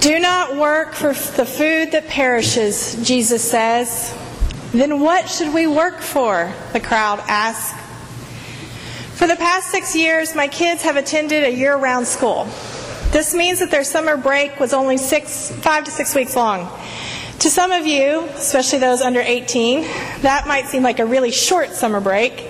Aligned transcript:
Do 0.00 0.18
not 0.18 0.56
work 0.56 0.92
for 0.92 1.08
the 1.08 1.46
food 1.46 1.92
that 1.92 2.06
perishes, 2.06 2.96
Jesus 3.02 3.42
says. 3.42 4.14
Then 4.72 5.00
what 5.00 5.26
should 5.26 5.54
we 5.54 5.66
work 5.66 6.00
for? 6.00 6.52
The 6.74 6.80
crowd 6.80 7.18
asked. 7.26 7.74
For 9.16 9.26
the 9.26 9.36
past 9.36 9.70
six 9.70 9.96
years, 9.96 10.34
my 10.34 10.48
kids 10.48 10.82
have 10.82 10.96
attended 10.96 11.44
a 11.44 11.50
year 11.50 11.76
round 11.76 12.06
school. 12.06 12.44
This 13.10 13.34
means 13.34 13.60
that 13.60 13.70
their 13.70 13.84
summer 13.84 14.18
break 14.18 14.60
was 14.60 14.74
only 14.74 14.98
six, 14.98 15.50
five 15.50 15.84
to 15.84 15.90
six 15.90 16.14
weeks 16.14 16.36
long. 16.36 16.70
To 17.38 17.48
some 17.48 17.72
of 17.72 17.86
you, 17.86 18.24
especially 18.34 18.80
those 18.80 19.00
under 19.00 19.20
18, 19.20 19.82
that 20.20 20.46
might 20.46 20.66
seem 20.66 20.82
like 20.82 20.98
a 20.98 21.06
really 21.06 21.30
short 21.30 21.70
summer 21.70 22.00
break, 22.00 22.46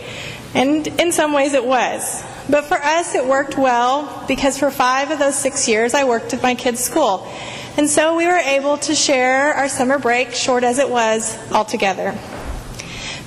and 0.52 0.84
in 1.00 1.12
some 1.12 1.32
ways 1.32 1.54
it 1.54 1.64
was. 1.64 2.24
But 2.50 2.64
for 2.64 2.82
us, 2.82 3.14
it 3.14 3.24
worked 3.24 3.56
well 3.56 4.24
because 4.26 4.58
for 4.58 4.72
five 4.72 5.12
of 5.12 5.20
those 5.20 5.36
six 5.36 5.68
years, 5.68 5.94
I 5.94 6.02
worked 6.02 6.34
at 6.34 6.42
my 6.42 6.56
kids' 6.56 6.82
school. 6.82 7.30
And 7.76 7.88
so 7.88 8.16
we 8.16 8.26
were 8.26 8.36
able 8.36 8.76
to 8.78 8.94
share 8.94 9.54
our 9.54 9.68
summer 9.68 10.00
break, 10.00 10.32
short 10.32 10.64
as 10.64 10.78
it 10.78 10.90
was, 10.90 11.38
all 11.52 11.64
together. 11.64 12.18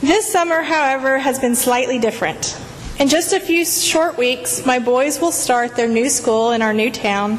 This 0.02 0.30
summer, 0.30 0.62
however, 0.62 1.18
has 1.18 1.40
been 1.40 1.56
slightly 1.56 2.00
different. 2.00 2.60
In 3.00 3.08
just 3.08 3.32
a 3.32 3.40
few 3.40 3.66
short 3.66 4.18
weeks, 4.18 4.66
my 4.66 4.80
boys 4.80 5.22
will 5.22 5.32
start 5.32 5.78
their 5.78 5.88
new 5.88 6.10
school 6.10 6.52
in 6.52 6.62
our 6.62 6.74
new 6.74 6.92
town, 6.92 7.38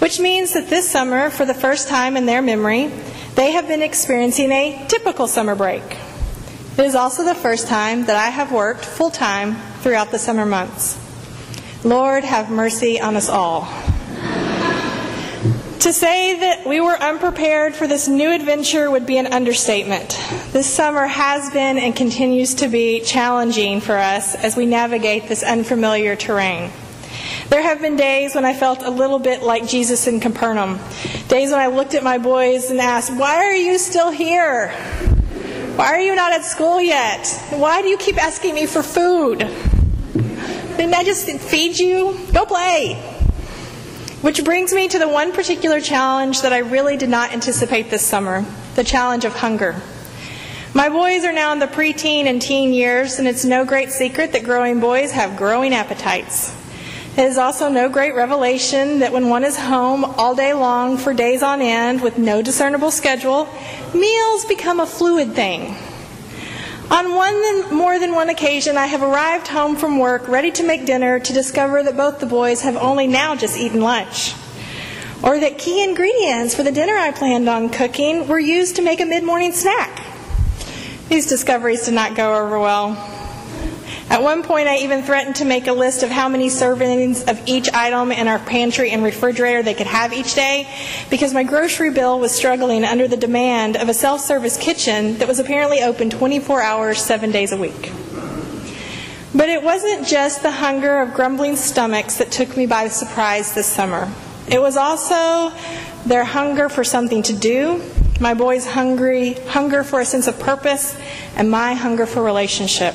which 0.00 0.20
means 0.20 0.52
that 0.52 0.68
this 0.68 0.88
summer, 0.88 1.30
for 1.30 1.46
the 1.46 1.54
first 1.54 1.88
time 1.88 2.18
in 2.18 2.26
their 2.26 2.42
memory, 2.42 2.92
they 3.34 3.52
have 3.52 3.66
been 3.66 3.82
experiencing 3.82 4.52
a 4.52 4.84
typical 4.88 5.26
summer 5.26 5.54
break. 5.54 5.82
It 6.76 6.84
is 6.84 6.94
also 6.94 7.24
the 7.24 7.34
first 7.34 7.66
time 7.66 8.04
that 8.06 8.16
I 8.16 8.28
have 8.28 8.52
worked 8.52 8.84
full 8.84 9.10
time 9.10 9.56
throughout 9.80 10.10
the 10.10 10.18
summer 10.18 10.44
months. 10.44 11.03
Lord, 11.84 12.24
have 12.24 12.50
mercy 12.50 12.98
on 12.98 13.14
us 13.14 13.28
all. 13.28 13.68
To 15.80 15.92
say 15.92 16.40
that 16.40 16.66
we 16.66 16.80
were 16.80 16.96
unprepared 16.96 17.74
for 17.74 17.86
this 17.86 18.08
new 18.08 18.32
adventure 18.32 18.90
would 18.90 19.04
be 19.04 19.18
an 19.18 19.26
understatement. 19.26 20.18
This 20.50 20.66
summer 20.66 21.06
has 21.06 21.50
been 21.50 21.76
and 21.76 21.94
continues 21.94 22.54
to 22.54 22.68
be 22.68 23.00
challenging 23.00 23.82
for 23.82 23.96
us 23.96 24.34
as 24.34 24.56
we 24.56 24.64
navigate 24.64 25.28
this 25.28 25.42
unfamiliar 25.42 26.16
terrain. 26.16 26.70
There 27.50 27.60
have 27.60 27.82
been 27.82 27.96
days 27.96 28.34
when 28.34 28.46
I 28.46 28.54
felt 28.54 28.82
a 28.82 28.88
little 28.88 29.18
bit 29.18 29.42
like 29.42 29.68
Jesus 29.68 30.06
in 30.06 30.20
Capernaum. 30.20 30.80
Days 31.28 31.50
when 31.50 31.60
I 31.60 31.66
looked 31.66 31.92
at 31.92 32.02
my 32.02 32.16
boys 32.16 32.70
and 32.70 32.80
asked, 32.80 33.12
Why 33.12 33.44
are 33.44 33.54
you 33.54 33.76
still 33.76 34.10
here? 34.10 34.70
Why 35.76 35.88
are 35.88 36.00
you 36.00 36.14
not 36.14 36.32
at 36.32 36.44
school 36.44 36.80
yet? 36.80 37.28
Why 37.50 37.82
do 37.82 37.88
you 37.88 37.98
keep 37.98 38.16
asking 38.16 38.54
me 38.54 38.64
for 38.64 38.82
food? 38.82 39.50
Didn't 40.76 40.94
I 40.94 41.04
just 41.04 41.28
feed 41.28 41.78
you? 41.78 42.18
Go 42.32 42.44
play. 42.44 42.94
Which 44.22 44.42
brings 44.42 44.72
me 44.72 44.88
to 44.88 44.98
the 44.98 45.08
one 45.08 45.32
particular 45.32 45.80
challenge 45.80 46.42
that 46.42 46.52
I 46.52 46.58
really 46.58 46.96
did 46.96 47.10
not 47.10 47.32
anticipate 47.32 47.90
this 47.90 48.04
summer 48.04 48.44
the 48.74 48.82
challenge 48.82 49.24
of 49.24 49.34
hunger. 49.34 49.80
My 50.74 50.88
boys 50.88 51.24
are 51.24 51.32
now 51.32 51.52
in 51.52 51.60
the 51.60 51.68
preteen 51.68 52.24
and 52.24 52.42
teen 52.42 52.74
years, 52.74 53.20
and 53.20 53.28
it's 53.28 53.44
no 53.44 53.64
great 53.64 53.92
secret 53.92 54.32
that 54.32 54.42
growing 54.42 54.80
boys 54.80 55.12
have 55.12 55.36
growing 55.36 55.72
appetites. 55.72 56.52
It 57.16 57.26
is 57.26 57.38
also 57.38 57.68
no 57.68 57.88
great 57.88 58.16
revelation 58.16 58.98
that 58.98 59.12
when 59.12 59.28
one 59.28 59.44
is 59.44 59.56
home 59.56 60.04
all 60.04 60.34
day 60.34 60.52
long 60.52 60.96
for 60.96 61.14
days 61.14 61.44
on 61.44 61.62
end 61.62 62.02
with 62.02 62.18
no 62.18 62.42
discernible 62.42 62.90
schedule, 62.90 63.48
meals 63.94 64.44
become 64.46 64.80
a 64.80 64.86
fluid 64.86 65.34
thing. 65.34 65.76
On 66.90 67.14
one 67.14 67.74
more 67.74 67.98
than 67.98 68.14
one 68.14 68.28
occasion, 68.28 68.76
I 68.76 68.86
have 68.86 69.02
arrived 69.02 69.48
home 69.48 69.74
from 69.76 69.98
work 69.98 70.28
ready 70.28 70.50
to 70.52 70.62
make 70.62 70.84
dinner 70.84 71.18
to 71.18 71.32
discover 71.32 71.82
that 71.82 71.96
both 71.96 72.20
the 72.20 72.26
boys 72.26 72.60
have 72.62 72.76
only 72.76 73.06
now 73.06 73.34
just 73.34 73.58
eaten 73.58 73.80
lunch. 73.80 74.34
Or 75.22 75.40
that 75.40 75.58
key 75.58 75.82
ingredients 75.82 76.54
for 76.54 76.62
the 76.62 76.72
dinner 76.72 76.94
I 76.94 77.10
planned 77.10 77.48
on 77.48 77.70
cooking 77.70 78.28
were 78.28 78.38
used 78.38 78.76
to 78.76 78.82
make 78.82 79.00
a 79.00 79.06
mid 79.06 79.24
morning 79.24 79.52
snack. 79.52 80.02
These 81.08 81.26
discoveries 81.26 81.86
did 81.86 81.94
not 81.94 82.14
go 82.14 82.34
over 82.34 82.58
well. 82.58 83.13
At 84.10 84.22
one 84.22 84.42
point, 84.42 84.68
I 84.68 84.78
even 84.78 85.02
threatened 85.02 85.36
to 85.36 85.44
make 85.44 85.66
a 85.66 85.72
list 85.72 86.02
of 86.02 86.10
how 86.10 86.28
many 86.28 86.48
servings 86.48 87.28
of 87.28 87.40
each 87.48 87.72
item 87.72 88.12
in 88.12 88.28
our 88.28 88.38
pantry 88.38 88.90
and 88.90 89.02
refrigerator 89.02 89.62
they 89.62 89.74
could 89.74 89.86
have 89.86 90.12
each 90.12 90.34
day 90.34 90.68
because 91.10 91.32
my 91.32 91.42
grocery 91.42 91.90
bill 91.90 92.20
was 92.20 92.32
struggling 92.32 92.84
under 92.84 93.08
the 93.08 93.16
demand 93.16 93.76
of 93.76 93.88
a 93.88 93.94
self 93.94 94.20
service 94.20 94.58
kitchen 94.58 95.18
that 95.18 95.26
was 95.26 95.38
apparently 95.38 95.82
open 95.82 96.10
24 96.10 96.60
hours, 96.62 97.02
seven 97.02 97.32
days 97.32 97.50
a 97.52 97.56
week. 97.56 97.92
But 99.34 99.48
it 99.48 99.62
wasn't 99.62 100.06
just 100.06 100.42
the 100.42 100.50
hunger 100.52 101.00
of 101.00 101.14
grumbling 101.14 101.56
stomachs 101.56 102.18
that 102.18 102.30
took 102.30 102.56
me 102.56 102.66
by 102.66 102.88
surprise 102.88 103.54
this 103.54 103.66
summer. 103.66 104.12
It 104.48 104.60
was 104.60 104.76
also 104.76 105.50
their 106.06 106.24
hunger 106.24 106.68
for 106.68 106.84
something 106.84 107.22
to 107.24 107.32
do, 107.32 107.82
my 108.20 108.34
boys' 108.34 108.66
hungry 108.66 109.32
hunger 109.48 109.82
for 109.82 110.00
a 110.00 110.04
sense 110.04 110.28
of 110.28 110.38
purpose, 110.38 110.96
and 111.34 111.50
my 111.50 111.72
hunger 111.72 112.06
for 112.06 112.22
relationship. 112.22 112.94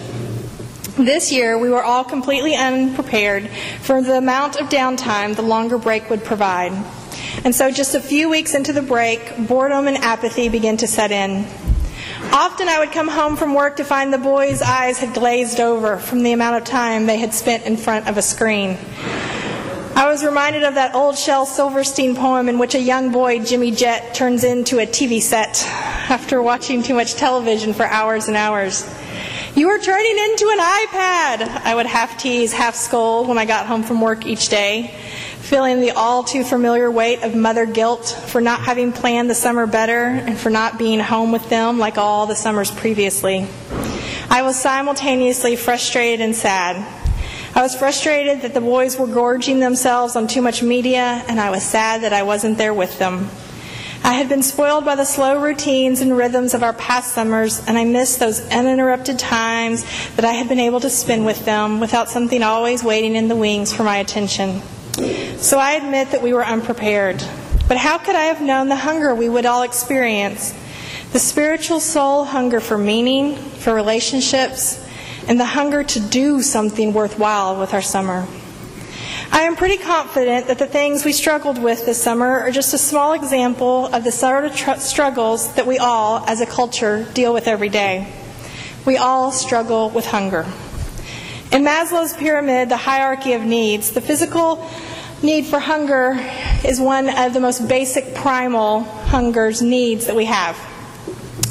This 1.00 1.32
year, 1.32 1.58
we 1.58 1.70
were 1.70 1.82
all 1.82 2.04
completely 2.04 2.58
unprepared 2.58 3.48
for 3.80 4.02
the 4.02 4.18
amount 4.18 4.58
of 4.60 4.68
downtime 4.68 5.34
the 5.34 5.42
longer 5.42 5.78
break 5.78 6.10
would 6.10 6.26
provide. 6.26 6.74
And 7.46 7.56
so, 7.56 7.72
just 7.72 7.96
a 7.96 8.02
few 8.02 8.30
weeks 8.30 8.54
into 8.54 8.74
the 8.74 8.82
break, 8.82 9.48
boredom 9.48 9.88
and 9.88 9.96
apathy 9.96 10.50
began 10.50 10.76
to 10.76 10.88
set 10.88 11.14
in. 11.14 11.48
Often 12.34 12.68
I 12.68 12.80
would 12.80 12.92
come 12.92 13.08
home 13.08 13.38
from 13.38 13.54
work 13.54 13.78
to 13.78 13.86
find 13.86 14.12
the 14.12 14.18
boys' 14.18 14.62
eyes 14.62 14.98
had 14.98 15.14
glazed 15.14 15.62
over 15.62 16.00
from 16.00 16.22
the 16.22 16.34
amount 16.34 16.58
of 16.58 16.66
time 16.66 17.06
they 17.06 17.18
had 17.18 17.34
spent 17.34 17.66
in 17.66 17.78
front 17.78 18.10
of 18.10 18.18
a 18.18 18.22
screen. 18.22 18.78
I 19.96 20.10
was 20.10 20.26
reminded 20.26 20.64
of 20.66 20.76
that 20.76 20.96
old 20.96 21.18
Shel 21.18 21.46
Silverstein 21.46 22.14
poem 22.14 22.50
in 22.50 22.60
which 22.60 22.76
a 22.76 22.80
young 22.82 23.14
boy, 23.14 23.40
Jimmy 23.40 23.72
Jet, 23.72 24.14
turns 24.14 24.44
into 24.44 24.80
a 24.80 24.86
TV 24.86 25.22
set 25.22 25.64
after 26.10 26.42
watching 26.42 26.84
too 26.84 26.94
much 26.94 27.14
television 27.14 27.74
for 27.74 27.86
hours 27.86 28.28
and 28.28 28.36
hours. 28.36 28.84
You 29.56 29.70
are 29.70 29.80
turning 29.80 30.18
into 30.18 30.48
an 30.52 30.60
iPad, 30.60 31.62
I 31.66 31.74
would 31.74 31.88
half 31.88 32.20
tease, 32.20 32.54
half 32.54 32.76
scold 32.76 33.28
when 33.28 33.40
I 33.40 33.46
got 33.46 33.66
home 33.66 33.82
from 33.82 34.00
work 34.00 34.26
each 34.28 34.48
day, 34.48 34.94
feeling 35.40 35.82
the 35.82 35.92
all 35.92 36.24
too 36.24 36.44
familiar 36.44 36.90
weight 36.92 37.24
of 37.24 37.36
mother 37.36 37.66
guilt 37.66 38.06
for 38.28 38.42
not 38.42 38.62
having 38.62 38.92
planned 38.92 39.28
the 39.28 39.36
summer 39.36 39.66
better 39.66 40.06
and 40.06 40.38
for 40.38 40.52
not 40.52 40.78
being 40.78 41.00
home 41.00 41.32
with 41.32 41.50
them 41.50 41.80
like 41.80 41.98
all 41.98 42.28
the 42.28 42.36
summers 42.36 42.70
previously. 42.70 43.48
I 44.30 44.44
was 44.44 44.56
simultaneously 44.56 45.56
frustrated 45.56 46.22
and 46.22 46.36
sad. 46.36 46.78
I 47.56 47.64
was 47.64 47.76
frustrated 47.76 48.44
that 48.44 48.54
the 48.54 48.62
boys 48.62 49.00
were 49.00 49.08
gorging 49.08 49.60
themselves 49.60 50.16
on 50.16 50.28
too 50.28 50.44
much 50.44 50.62
media, 50.62 51.24
and 51.28 51.40
I 51.40 51.50
was 51.50 51.64
sad 51.64 52.04
that 52.04 52.14
I 52.14 52.22
wasn't 52.22 52.60
there 52.60 52.74
with 52.74 53.00
them. 53.00 53.30
I 54.10 54.14
had 54.14 54.28
been 54.28 54.42
spoiled 54.42 54.86
by 54.86 54.96
the 54.96 55.06
slow 55.06 55.40
routines 55.40 56.02
and 56.02 56.18
rhythms 56.18 56.56
of 56.56 56.64
our 56.64 56.74
past 56.74 57.14
summers, 57.14 57.62
and 57.68 57.78
I 57.78 57.86
missed 57.86 58.20
those 58.20 58.42
uninterrupted 58.50 59.20
times 59.20 59.86
that 60.16 60.26
I 60.26 60.32
had 60.32 60.50
been 60.50 60.60
able 60.60 60.80
to 60.80 60.90
spend 60.90 61.28
with 61.28 61.46
them 61.46 61.80
without 61.80 62.10
something 62.10 62.42
always 62.42 62.84
waiting 62.84 63.16
in 63.16 63.28
the 63.28 63.36
wings 63.36 63.72
for 63.72 63.84
my 63.84 63.98
attention. 63.98 64.64
So 65.38 65.60
I 65.60 65.74
admit 65.74 66.10
that 66.10 66.24
we 66.24 66.34
were 66.34 66.44
unprepared. 66.44 67.24
But 67.68 67.78
how 67.78 68.00
could 68.00 68.16
I 68.16 68.24
have 68.24 68.42
known 68.42 68.68
the 68.68 68.78
hunger 68.78 69.14
we 69.14 69.30
would 69.30 69.46
all 69.46 69.62
experience? 69.62 70.56
The 71.12 71.20
spiritual 71.20 71.80
soul 71.80 72.24
hunger 72.24 72.60
for 72.60 72.80
meaning, 72.80 73.36
for 73.36 73.76
relationships, 73.76 74.84
and 75.28 75.40
the 75.40 75.46
hunger 75.46 75.84
to 75.84 76.00
do 76.00 76.42
something 76.42 76.94
worthwhile 76.94 77.60
with 77.60 77.76
our 77.76 77.84
summer. 77.84 78.26
I 79.32 79.42
am 79.42 79.56
pretty 79.56 79.78
confident 79.78 80.48
that 80.48 80.58
the 80.58 80.66
things 80.66 81.06
we 81.06 81.14
struggled 81.14 81.62
with 81.62 81.86
this 81.86 82.02
summer 82.02 82.40
are 82.40 82.50
just 82.50 82.74
a 82.74 82.80
small 82.80 83.14
example 83.14 83.86
of 83.88 84.04
the 84.04 84.12
sort 84.12 84.44
of 84.44 84.56
tr- 84.56 84.80
struggles 84.80 85.54
that 85.54 85.68
we 85.68 85.78
all, 85.78 86.26
as 86.26 86.42
a 86.42 86.48
culture, 86.48 87.06
deal 87.14 87.32
with 87.32 87.48
every 87.48 87.70
day. 87.70 88.12
We 88.88 88.98
all 88.98 89.32
struggle 89.32 89.92
with 89.92 90.08
hunger. 90.08 90.48
In 91.52 91.64
Maslow's 91.64 92.14
pyramid, 92.14 92.70
the 92.70 92.78
hierarchy 92.78 93.34
of 93.34 93.44
needs, 93.44 93.92
the 93.92 94.02
physical 94.02 94.68
need 95.22 95.46
for 95.46 95.60
hunger 95.60 96.18
is 96.66 96.82
one 96.82 97.08
of 97.08 97.34
the 97.34 97.40
most 97.40 97.68
basic 97.68 98.16
primal 98.16 98.82
hunger's 98.82 99.62
needs 99.62 100.08
that 100.08 100.16
we 100.16 100.26
have. 100.26 100.58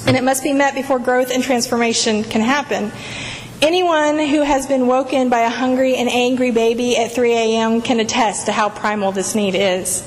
And 0.05 0.17
it 0.17 0.25
must 0.25 0.43
be 0.43 0.53
met 0.53 0.75
before 0.75 0.99
growth 0.99 1.31
and 1.31 1.45
transformation 1.45 2.25
can 2.25 2.41
happen. 2.41 2.91
Anyone 3.61 4.21
who 4.21 4.43
has 4.43 4.69
been 4.69 4.87
woken 4.87 5.31
by 5.31 5.41
a 5.41 5.51
hungry 5.51 5.97
and 5.97 6.09
angry 6.09 6.53
baby 6.53 6.97
at 6.97 7.11
3 7.11 7.33
a.m. 7.33 7.83
can 7.83 7.99
attest 7.99 8.47
to 8.47 8.53
how 8.53 8.69
primal 8.69 9.11
this 9.11 9.35
need 9.35 9.57
is. 9.57 10.07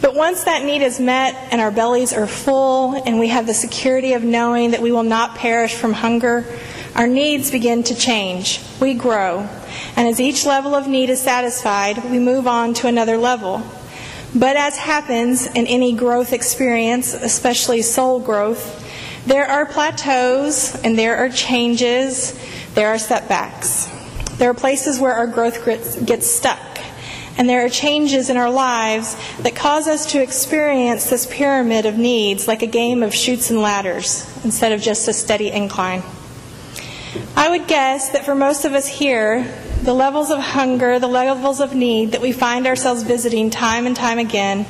But 0.00 0.14
once 0.14 0.44
that 0.44 0.64
need 0.64 0.80
is 0.80 0.98
met 0.98 1.34
and 1.52 1.60
our 1.60 1.70
bellies 1.70 2.14
are 2.14 2.26
full 2.26 2.94
and 2.94 3.18
we 3.18 3.28
have 3.28 3.46
the 3.46 3.52
security 3.52 4.14
of 4.14 4.24
knowing 4.24 4.70
that 4.70 4.80
we 4.80 4.92
will 4.92 5.02
not 5.02 5.34
perish 5.34 5.74
from 5.74 5.92
hunger, 5.92 6.46
our 6.94 7.06
needs 7.06 7.50
begin 7.50 7.82
to 7.82 7.94
change. 7.94 8.62
We 8.80 8.94
grow. 8.94 9.46
And 9.94 10.08
as 10.08 10.18
each 10.18 10.46
level 10.46 10.74
of 10.74 10.88
need 10.88 11.10
is 11.10 11.20
satisfied, 11.20 12.02
we 12.10 12.18
move 12.18 12.46
on 12.46 12.72
to 12.74 12.86
another 12.86 13.18
level. 13.18 13.62
But 14.34 14.56
as 14.56 14.78
happens 14.78 15.46
in 15.46 15.66
any 15.66 15.92
growth 15.92 16.32
experience, 16.32 17.12
especially 17.12 17.82
soul 17.82 18.20
growth, 18.20 18.78
there 19.26 19.46
are 19.46 19.66
plateaus 19.66 20.74
and 20.82 20.98
there 20.98 21.18
are 21.18 21.28
changes 21.28 22.40
there 22.74 22.88
are 22.88 22.98
setbacks. 22.98 23.86
There 24.38 24.50
are 24.50 24.54
places 24.54 24.98
where 24.98 25.12
our 25.12 25.26
growth 25.26 25.64
gets 26.06 26.26
stuck. 26.26 26.58
and 27.38 27.48
there 27.48 27.64
are 27.64 27.70
changes 27.70 28.28
in 28.28 28.36
our 28.36 28.50
lives 28.50 29.16
that 29.38 29.56
cause 29.56 29.88
us 29.88 30.04
to 30.12 30.20
experience 30.20 31.08
this 31.08 31.26
pyramid 31.26 31.86
of 31.86 31.96
needs 31.96 32.46
like 32.46 32.60
a 32.60 32.66
game 32.66 33.02
of 33.02 33.14
chutes 33.14 33.48
and 33.48 33.62
ladders 33.62 34.28
instead 34.44 34.72
of 34.72 34.82
just 34.82 35.08
a 35.08 35.12
steady 35.12 35.50
incline. 35.50 36.02
I 37.36 37.48
would 37.48 37.66
guess 37.66 38.10
that 38.10 38.26
for 38.26 38.34
most 38.34 38.66
of 38.66 38.74
us 38.74 38.86
here, 38.86 39.50
the 39.82 39.94
levels 39.94 40.30
of 40.30 40.38
hunger, 40.38 40.98
the 40.98 41.08
levels 41.08 41.60
of 41.60 41.74
need 41.74 42.12
that 42.12 42.20
we 42.20 42.32
find 42.32 42.66
ourselves 42.66 43.04
visiting 43.04 43.48
time 43.48 43.86
and 43.86 43.96
time 43.96 44.18
again 44.18 44.66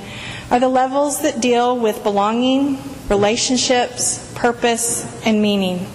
are 0.51 0.61
the 0.61 0.69
levels 0.69 1.23
that 1.23 1.41
deal 1.41 1.77
with 1.77 2.05
belonging, 2.05 2.79
relationships, 3.09 4.33
purpose, 4.37 5.05
and 5.27 5.43
meaning. 5.43 5.87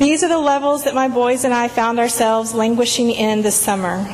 These 0.00 0.24
are 0.24 0.28
the 0.28 0.38
levels 0.38 0.84
that 0.84 0.94
my 0.94 1.08
boys 1.08 1.44
and 1.44 1.52
I 1.52 1.68
found 1.68 1.98
ourselves 1.98 2.54
languishing 2.54 3.10
in 3.10 3.42
this 3.42 3.54
summer. 3.54 4.10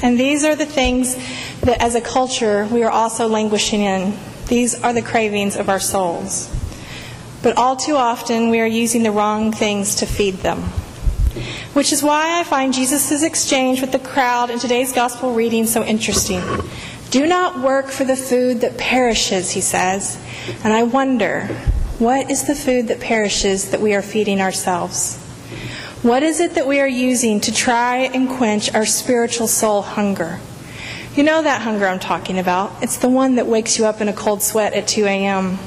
And 0.00 0.20
these 0.20 0.44
are 0.44 0.54
the 0.54 0.64
things 0.64 1.16
that, 1.62 1.82
as 1.82 1.96
a 1.96 2.00
culture, 2.00 2.64
we 2.70 2.84
are 2.84 2.90
also 2.92 3.26
languishing 3.26 3.80
in. 3.80 4.16
These 4.46 4.80
are 4.84 4.92
the 4.92 5.02
cravings 5.02 5.56
of 5.56 5.68
our 5.68 5.80
souls. 5.80 6.48
But 7.42 7.56
all 7.56 7.74
too 7.74 7.96
often, 7.96 8.50
we 8.50 8.60
are 8.60 8.66
using 8.66 9.02
the 9.02 9.10
wrong 9.10 9.50
things 9.50 9.96
to 9.96 10.06
feed 10.06 10.36
them. 10.36 10.60
Which 11.72 11.92
is 11.92 12.04
why 12.04 12.38
I 12.38 12.44
find 12.44 12.72
Jesus' 12.72 13.24
exchange 13.24 13.80
with 13.80 13.90
the 13.90 13.98
crowd 13.98 14.50
in 14.50 14.60
today's 14.60 14.92
gospel 14.92 15.34
reading 15.34 15.66
so 15.66 15.82
interesting. 15.82 16.40
Do 17.10 17.26
not 17.26 17.58
work 17.58 17.88
for 17.88 18.04
the 18.04 18.14
food 18.14 18.60
that 18.60 18.78
perishes, 18.78 19.50
he 19.50 19.60
says. 19.60 20.22
And 20.62 20.72
I 20.72 20.84
wonder, 20.84 21.48
what 21.98 22.30
is 22.30 22.46
the 22.46 22.54
food 22.54 22.88
that 22.88 23.00
perishes 23.00 23.70
that 23.70 23.80
we 23.80 23.94
are 23.94 24.02
feeding 24.02 24.40
ourselves? 24.40 25.16
What 26.02 26.22
is 26.22 26.40
it 26.40 26.54
that 26.54 26.66
we 26.66 26.78
are 26.80 26.86
using 26.86 27.40
to 27.40 27.52
try 27.52 28.00
and 28.00 28.28
quench 28.28 28.74
our 28.74 28.84
spiritual 28.84 29.48
soul 29.48 29.80
hunger? 29.80 30.38
You 31.14 31.22
know 31.22 31.42
that 31.42 31.62
hunger 31.62 31.86
I'm 31.86 31.98
talking 31.98 32.38
about. 32.38 32.82
It's 32.82 32.98
the 32.98 33.08
one 33.08 33.36
that 33.36 33.46
wakes 33.46 33.78
you 33.78 33.86
up 33.86 34.02
in 34.02 34.08
a 34.08 34.12
cold 34.12 34.42
sweat 34.42 34.74
at 34.74 34.86
2 34.86 35.06
a.m. 35.06 35.58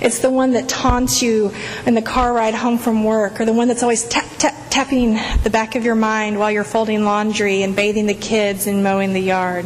It's 0.00 0.18
the 0.18 0.30
one 0.30 0.52
that 0.52 0.68
taunts 0.68 1.22
you 1.22 1.52
in 1.86 1.94
the 1.94 2.02
car 2.02 2.32
ride 2.32 2.54
home 2.54 2.78
from 2.78 3.04
work, 3.04 3.40
or 3.40 3.44
the 3.44 3.52
one 3.52 3.68
that's 3.68 3.84
always 3.84 4.02
tap, 4.08 4.26
tap, 4.38 4.54
tapping 4.68 5.14
the 5.44 5.50
back 5.50 5.76
of 5.76 5.84
your 5.84 5.94
mind 5.94 6.40
while 6.40 6.50
you're 6.50 6.64
folding 6.64 7.04
laundry 7.04 7.62
and 7.62 7.76
bathing 7.76 8.06
the 8.06 8.14
kids 8.14 8.66
and 8.66 8.82
mowing 8.82 9.12
the 9.12 9.20
yard. 9.20 9.64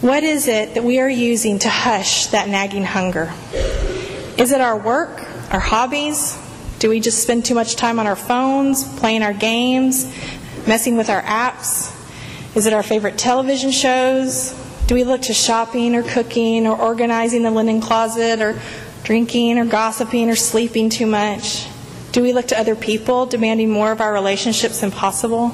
What 0.00 0.24
is 0.24 0.48
it 0.48 0.74
that 0.74 0.82
we 0.82 0.98
are 0.98 1.08
using 1.08 1.60
to 1.60 1.68
hush 1.68 2.26
that 2.26 2.48
nagging 2.48 2.84
hunger? 2.84 3.32
Is 4.38 4.50
it 4.50 4.60
our 4.60 4.76
work, 4.76 5.22
our 5.52 5.60
hobbies? 5.60 6.38
Do 6.78 6.88
we 6.88 7.00
just 7.00 7.22
spend 7.22 7.44
too 7.44 7.54
much 7.54 7.76
time 7.76 8.00
on 8.00 8.06
our 8.06 8.16
phones, 8.16 8.82
playing 8.98 9.22
our 9.22 9.34
games, 9.34 10.04
messing 10.66 10.96
with 10.96 11.10
our 11.10 11.22
apps? 11.22 11.94
Is 12.56 12.66
it 12.66 12.72
our 12.72 12.82
favorite 12.82 13.18
television 13.18 13.70
shows? 13.70 14.58
Do 14.86 14.94
we 14.94 15.04
look 15.04 15.22
to 15.22 15.34
shopping 15.34 15.94
or 15.94 16.02
cooking 16.02 16.66
or 16.66 16.76
organizing 16.76 17.42
the 17.42 17.50
linen 17.50 17.80
closet 17.80 18.40
or 18.40 18.58
drinking 19.04 19.58
or 19.58 19.66
gossiping 19.66 20.28
or 20.30 20.36
sleeping 20.36 20.88
too 20.88 21.06
much? 21.06 21.66
Do 22.12 22.22
we 22.22 22.32
look 22.32 22.48
to 22.48 22.58
other 22.58 22.74
people 22.74 23.26
demanding 23.26 23.70
more 23.70 23.92
of 23.92 24.00
our 24.00 24.12
relationships 24.12 24.80
than 24.80 24.90
possible? 24.90 25.50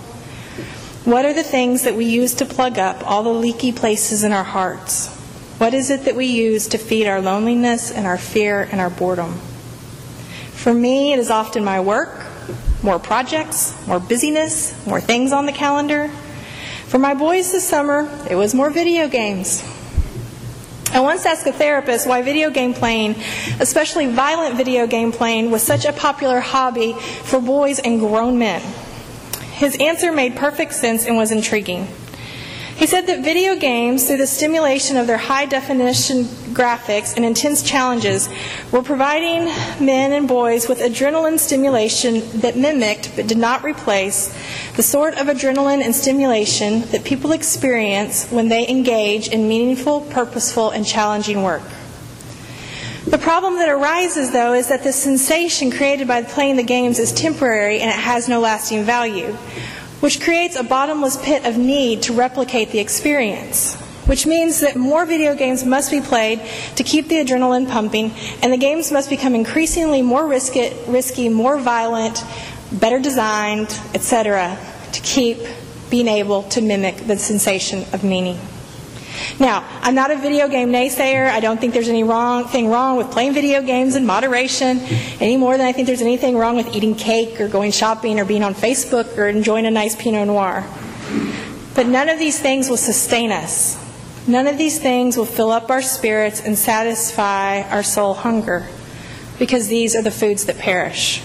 What 1.05 1.25
are 1.25 1.35
the 1.35 1.43
things 1.43 1.83
that 1.83 1.95
we 1.95 2.05
use 2.05 2.35
to 2.35 2.47
plug 2.47 2.79
up 2.79 3.07
all 3.09 3.23
the 3.23 3.31
leaky 3.31 3.73
places 3.73 4.25
in 4.25 4.33
our 4.33 4.45
hearts? 4.45 5.18
What 5.59 5.75
is 5.75 5.91
it 5.91 6.05
that 6.05 6.15
we 6.15 6.27
use 6.27 6.69
to 6.69 6.79
feed 6.79 7.09
our 7.09 7.21
loneliness 7.21 7.91
and 7.91 8.07
our 8.07 8.17
fear 8.17 8.69
and 8.71 8.81
our 8.81 8.91
boredom? 8.91 9.35
For 10.53 10.73
me, 10.73 11.13
it 11.13 11.19
is 11.19 11.31
often 11.31 11.65
my 11.65 11.81
work, 11.81 12.25
more 12.81 13.01
projects, 13.01 13.75
more 13.85 13.99
busyness, 13.99 14.87
more 14.87 15.01
things 15.01 15.33
on 15.33 15.47
the 15.47 15.53
calendar. 15.53 16.11
For 16.87 17.01
my 17.01 17.15
boys 17.15 17.51
this 17.51 17.69
summer, 17.69 18.09
it 18.31 18.37
was 18.37 18.55
more 18.55 18.71
video 18.71 19.09
games. 19.09 19.65
I 20.93 21.01
once 21.01 21.27
asked 21.27 21.47
a 21.49 21.53
therapist 21.53 22.07
why 22.07 22.23
video 22.23 22.51
game 22.51 22.73
playing, 22.73 23.17
especially 23.59 24.07
violent 24.07 24.57
video 24.57 24.87
game 24.87 25.11
playing, 25.11 25.51
was 25.51 25.65
such 25.65 25.85
a 25.85 25.93
popular 25.93 26.39
hobby 26.39 26.93
for 26.93 27.41
boys 27.41 27.81
and 27.81 27.99
grown 27.99 28.39
men. 28.39 28.63
His 29.55 29.77
answer 29.81 30.13
made 30.13 30.37
perfect 30.37 30.73
sense 30.73 31.05
and 31.05 31.17
was 31.17 31.33
intriguing. 31.33 31.89
He 32.79 32.87
said 32.87 33.09
that 33.09 33.25
video 33.25 33.57
games, 33.57 34.07
through 34.07 34.19
the 34.19 34.27
stimulation 34.29 34.97
of 34.97 35.09
their 35.09 35.17
high 35.17 35.47
definition 35.47 36.23
graphics 36.55 37.17
and 37.17 37.25
intense 37.25 37.61
challenges, 37.61 38.29
were 38.71 38.85
providing 38.85 39.47
men 39.85 40.13
and 40.13 40.29
boys 40.29 40.69
with 40.69 40.79
adrenaline 40.79 41.41
stimulation 41.41 42.23
that 42.39 42.57
mimicked 42.57 43.17
but 43.17 43.27
did 43.27 43.37
not 43.37 43.65
replace 43.65 44.33
the 44.77 44.83
sort 44.85 45.15
of 45.15 45.27
adrenaline 45.27 45.83
and 45.83 45.93
stimulation 45.93 46.83
that 46.93 47.03
people 47.03 47.33
experience 47.33 48.31
when 48.31 48.49
they 48.49 48.69
engage 48.69 49.27
in 49.27 49.49
meaningful, 49.49 50.03
purposeful, 50.03 50.71
and 50.71 50.87
challenging 50.87 51.43
work. 51.43 51.65
The 53.07 53.19
problem 53.19 53.55
that 53.57 53.69
arises, 53.69 54.31
though, 54.31 54.53
is 54.53 54.69
that 54.69 54.85
the 54.85 54.93
sensation 54.93 55.73
created 55.73 56.07
by 56.07 56.23
playing 56.23 56.55
the 56.55 56.63
games 56.63 57.01
is 57.01 57.11
temporary 57.11 57.81
and 57.81 57.91
it 57.91 57.99
has 57.99 58.29
no 58.29 58.39
lasting 58.39 58.85
value, 58.85 59.37
which 60.01 60.21
creates 60.21 60.57
a 60.57 60.63
bottomless 60.63 61.17
pit 61.17 61.45
of 61.45 61.57
need 61.57 62.03
to 62.03 62.13
replicate 62.13 62.71
the 62.71 62.79
experience. 62.79 63.75
Which 64.07 64.27
means 64.27 64.61
that 64.61 64.77
more 64.77 65.05
video 65.05 65.35
games 65.35 65.65
must 65.65 65.91
be 65.91 66.01
played 66.01 66.41
to 66.77 66.83
keep 66.83 67.09
the 67.09 67.17
adrenaline 67.17 67.69
pumping, 67.69 68.13
and 68.43 68.53
the 68.53 68.57
games 68.57 68.91
must 68.91 69.11
become 69.11 69.35
increasingly 69.35 70.01
more 70.01 70.27
risky, 70.27 70.73
risky 70.87 71.29
more 71.29 71.59
violent, 71.59 72.25
better 72.73 72.99
designed, 72.99 73.79
etc., 73.93 74.59
to 74.93 75.01
keep 75.03 75.39
being 75.91 76.09
able 76.09 76.43
to 76.45 76.63
mimic 76.63 76.97
the 77.07 77.19
sensation 77.19 77.85
of 77.93 78.03
meaning. 78.03 78.39
Now, 79.39 79.65
I'm 79.83 79.95
not 79.95 80.11
a 80.11 80.17
video 80.17 80.49
game 80.49 80.71
naysayer. 80.71 81.29
I 81.29 81.41
don't 81.41 81.61
think 81.61 81.75
there's 81.75 81.89
anything 81.89 82.09
wrong, 82.09 82.45
wrong 82.69 82.97
with 82.97 83.11
playing 83.11 83.35
video 83.35 83.63
games 83.63 83.97
in 83.97 84.05
moderation 84.07 84.81
any 85.21 85.37
more 85.37 85.57
than 85.57 85.67
I 85.67 85.73
think 85.73 85.87
there's 85.87 86.03
anything 86.03 86.37
wrong 86.37 86.57
with 86.57 86.75
eating 86.75 86.95
cake 86.95 87.41
or 87.41 87.49
going 87.49 87.71
shopping 87.71 88.19
or 88.19 88.25
being 88.25 88.43
on 88.43 88.55
Facebook 88.55 89.17
or 89.17 89.29
enjoying 89.29 89.67
a 89.67 89.71
nice 89.71 89.97
Pinot 89.97 90.27
Noir. 90.27 90.67
But 91.75 91.87
none 91.87 92.09
of 92.09 92.19
these 92.19 92.41
things 92.41 92.69
will 92.69 92.77
sustain 92.77 93.31
us. 93.31 93.79
None 94.27 94.47
of 94.47 94.59
these 94.59 94.79
things 94.79 95.17
will 95.17 95.25
fill 95.25 95.51
up 95.51 95.71
our 95.71 95.81
spirits 95.81 96.45
and 96.45 96.59
satisfy 96.59 97.63
our 97.63 97.83
soul 97.83 98.15
hunger 98.15 98.67
because 99.39 99.69
these 99.69 99.95
are 99.95 100.03
the 100.03 100.11
foods 100.11 100.45
that 100.47 100.59
perish. 100.59 101.23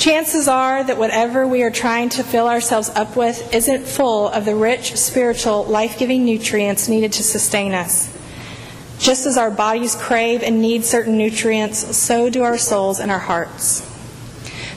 Chances 0.00 0.48
are 0.48 0.82
that 0.82 0.96
whatever 0.96 1.46
we 1.46 1.62
are 1.62 1.70
trying 1.70 2.08
to 2.08 2.24
fill 2.24 2.48
ourselves 2.48 2.88
up 2.88 3.16
with 3.16 3.54
isn't 3.54 3.84
full 3.84 4.28
of 4.28 4.46
the 4.46 4.56
rich, 4.56 4.96
spiritual, 4.96 5.64
life 5.64 5.98
giving 5.98 6.24
nutrients 6.24 6.88
needed 6.88 7.12
to 7.12 7.22
sustain 7.22 7.74
us. 7.74 8.08
Just 8.98 9.26
as 9.26 9.36
our 9.36 9.50
bodies 9.50 9.94
crave 9.94 10.42
and 10.42 10.62
need 10.62 10.86
certain 10.86 11.18
nutrients, 11.18 11.98
so 11.98 12.30
do 12.30 12.42
our 12.42 12.56
souls 12.56 12.98
and 12.98 13.10
our 13.10 13.18
hearts. 13.18 13.86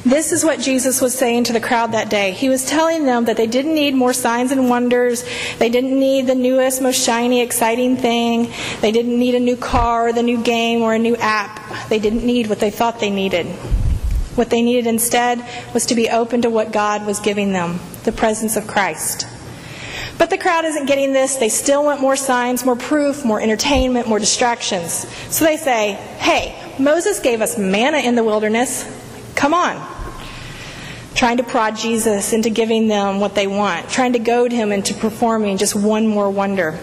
This 0.04 0.34
is 0.34 0.44
what 0.44 0.60
Jesus 0.60 1.00
was 1.00 1.18
saying 1.18 1.46
to 1.46 1.54
the 1.54 1.62
crowd 1.62 1.94
that 1.94 2.10
day. 2.10 2.32
He 2.32 2.50
was 2.50 2.66
telling 2.66 3.06
them 3.06 3.24
that 3.24 3.38
they 3.38 3.48
didn't 3.48 3.76
need 3.76 3.96
more 3.96 4.12
signs 4.12 4.52
and 4.52 4.70
wonders. 4.70 5.24
They 5.58 5.70
didn't 5.70 5.98
need 5.98 6.28
the 6.28 6.36
newest, 6.36 6.82
most 6.82 7.02
shiny, 7.02 7.40
exciting 7.40 7.96
thing. 7.96 8.52
They 8.82 8.92
didn't 8.92 9.18
need 9.18 9.36
a 9.36 9.40
new 9.40 9.56
car 9.56 10.10
or 10.10 10.12
the 10.12 10.22
new 10.22 10.44
game 10.44 10.82
or 10.82 10.94
a 10.94 11.00
new 11.00 11.16
app. 11.16 11.88
They 11.88 12.00
didn't 12.00 12.26
need 12.26 12.48
what 12.48 12.60
they 12.60 12.72
thought 12.72 13.00
they 13.00 13.10
needed. 13.10 13.48
What 14.36 14.50
they 14.50 14.62
needed 14.62 14.88
instead 14.88 15.46
was 15.74 15.86
to 15.88 15.96
be 15.96 16.10
open 16.10 16.42
to 16.42 16.50
what 16.50 16.72
God 16.72 17.06
was 17.06 17.20
giving 17.20 17.54
them 17.54 17.80
the 18.04 18.12
presence 18.12 18.56
of 18.56 18.68
Christ. 18.68 19.28
But 20.18 20.30
the 20.30 20.38
crowd 20.38 20.66
isn't 20.66 20.86
getting 20.86 21.14
this. 21.14 21.36
They 21.36 21.50
still 21.50 21.84
want 21.84 22.02
more 22.02 22.16
signs, 22.16 22.66
more 22.66 22.76
proof, 22.76 23.26
more 23.26 23.42
entertainment, 23.42 24.08
more 24.08 24.20
distractions. 24.20 25.08
So 25.30 25.46
they 25.46 25.58
say, 25.58 25.94
hey, 26.18 26.56
Moses 26.80 27.20
gave 27.20 27.42
us 27.42 27.58
manna 27.58 27.98
in 27.98 28.16
the 28.16 28.24
wilderness. 28.24 28.86
Come 29.36 29.54
on. 29.54 29.76
Trying 31.16 31.38
to 31.38 31.44
prod 31.44 31.76
Jesus 31.76 32.34
into 32.34 32.50
giving 32.50 32.88
them 32.88 33.20
what 33.20 33.36
they 33.36 33.48
want, 33.48 33.90
trying 33.90 34.14
to 34.14 34.20
goad 34.20 34.52
him 34.52 34.72
into 34.72 34.94
performing 34.94 35.58
just 35.58 35.76
one 35.76 36.08
more 36.08 36.30
wonder. 36.30 36.80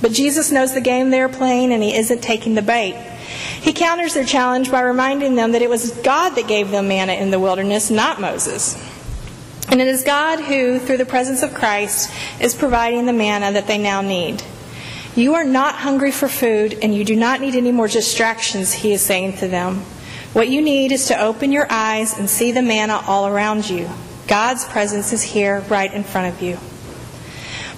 But 0.00 0.12
Jesus 0.12 0.52
knows 0.52 0.74
the 0.74 0.80
game 0.80 1.10
they're 1.10 1.28
playing 1.28 1.72
and 1.72 1.82
he 1.82 1.96
isn't 1.96 2.22
taking 2.22 2.54
the 2.54 2.62
bait. 2.62 2.94
He 3.60 3.72
counters 3.72 4.14
their 4.14 4.24
challenge 4.24 4.70
by 4.70 4.82
reminding 4.82 5.34
them 5.34 5.52
that 5.52 5.62
it 5.62 5.70
was 5.70 5.90
God 6.02 6.30
that 6.30 6.48
gave 6.48 6.70
them 6.70 6.88
manna 6.88 7.14
in 7.14 7.30
the 7.30 7.40
wilderness, 7.40 7.90
not 7.90 8.20
Moses. 8.20 8.76
And 9.70 9.80
it 9.80 9.88
is 9.88 10.04
God 10.04 10.40
who, 10.40 10.78
through 10.78 10.98
the 10.98 11.06
presence 11.06 11.42
of 11.42 11.54
Christ, 11.54 12.12
is 12.40 12.54
providing 12.54 13.06
the 13.06 13.12
manna 13.12 13.52
that 13.52 13.66
they 13.66 13.78
now 13.78 14.02
need. 14.02 14.42
You 15.16 15.34
are 15.34 15.44
not 15.44 15.76
hungry 15.76 16.10
for 16.10 16.28
food, 16.28 16.78
and 16.82 16.94
you 16.94 17.04
do 17.04 17.16
not 17.16 17.40
need 17.40 17.54
any 17.54 17.72
more 17.72 17.88
distractions, 17.88 18.72
he 18.72 18.92
is 18.92 19.00
saying 19.00 19.38
to 19.38 19.48
them. 19.48 19.78
What 20.32 20.48
you 20.48 20.60
need 20.60 20.92
is 20.92 21.06
to 21.06 21.20
open 21.20 21.52
your 21.52 21.66
eyes 21.70 22.18
and 22.18 22.28
see 22.28 22.52
the 22.52 22.62
manna 22.62 23.00
all 23.06 23.26
around 23.26 23.70
you. 23.70 23.88
God's 24.26 24.64
presence 24.64 25.12
is 25.12 25.22
here, 25.22 25.60
right 25.68 25.92
in 25.92 26.02
front 26.02 26.34
of 26.34 26.42
you. 26.42 26.58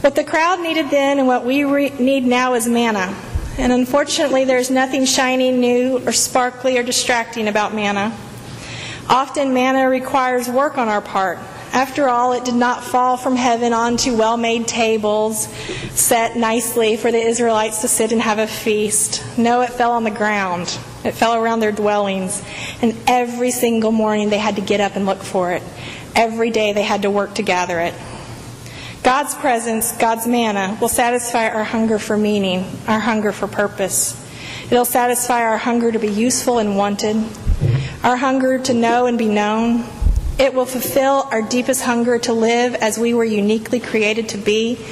What 0.01 0.15
the 0.15 0.25
crowd 0.25 0.61
needed 0.61 0.91
then 0.91 1.19
and 1.19 1.27
what 1.27 1.45
we 1.45 1.65
re- 1.65 1.91
need 1.99 2.25
now 2.25 2.55
is 2.55 2.67
manna. 2.67 3.15
And 3.59 3.73
unfortunately, 3.73 4.45
there's 4.45 4.71
nothing 4.71 5.05
shiny, 5.05 5.51
new, 5.51 5.99
or 6.07 6.13
sparkly 6.13 6.77
or 6.79 6.83
distracting 6.83 7.49
about 7.49 7.75
manna. 7.75 8.17
Often, 9.09 9.55
manna 9.55 9.89
requires 9.89 10.49
work 10.49 10.79
on 10.79 10.89
our 10.89 11.01
part 11.01 11.39
After 11.73 12.09
all, 12.09 12.33
it 12.33 12.45
did 12.45 12.55
not 12.55 12.83
fall 12.85 13.19
from 13.19 13.37
heaven 13.37 13.75
onto 13.75 14.17
well 14.17 14.39
made 14.39 14.67
tables 14.67 15.47
set 15.91 16.35
nicely 16.35 16.97
for 16.97 17.13
the 17.13 17.19
Israelites 17.19 17.83
to 17.83 17.89
sit 17.89 18.13
and 18.13 18.23
have 18.23 18.39
a 18.39 18.47
feast. 18.47 19.23
No, 19.37 19.61
it 19.61 19.71
fell 19.71 19.93
on 19.93 20.05
the 20.05 20.11
ground. 20.11 20.79
It 21.05 21.13
fell 21.13 21.35
around 21.35 21.61
their 21.61 21.73
dwellings. 21.73 22.43
And 22.81 22.97
every 23.07 23.51
single 23.51 23.93
morning 23.93 24.31
they 24.31 24.39
had 24.39 24.57
to 24.57 24.63
get 24.63 24.81
up 24.81 24.97
and 24.97 25.05
look 25.05 25.23
for 25.23 25.53
it. 25.53 25.63
Every 26.15 26.51
day 26.51 26.73
they 26.73 26.83
had 26.83 27.03
to 27.03 27.11
work 27.11 27.35
to 27.35 27.43
gather 27.43 27.79
it. 27.81 27.93
God's 29.07 29.37
presence, 29.37 29.93
God's 29.93 30.27
manna, 30.27 30.77
will 30.81 30.89
satisfy 30.89 31.49
our 31.49 31.63
hunger 31.63 31.97
for 31.97 32.19
meaning, 32.19 32.65
our 32.89 32.99
hunger 32.99 33.31
for 33.31 33.47
purpose. 33.47 34.21
It'll 34.69 34.85
satisfy 34.85 35.43
our 35.43 35.59
hunger 35.59 35.93
to 35.93 35.99
be 36.01 36.09
useful 36.09 36.59
and 36.59 36.77
wanted, 36.77 37.15
our 38.03 38.17
hunger 38.17 38.59
to 38.59 38.75
know 38.75 39.07
and 39.07 39.17
be 39.17 39.29
known. 39.29 39.85
It 40.41 40.55
will 40.55 40.67
fulfill 40.67 41.29
our 41.31 41.41
deepest 41.41 41.85
hunger 41.85 42.19
to 42.19 42.33
live 42.33 42.75
as 42.75 42.99
we 42.99 43.15
were 43.15 43.23
uniquely 43.25 43.79
created 43.79 44.31
to 44.31 44.39
be 44.39 44.85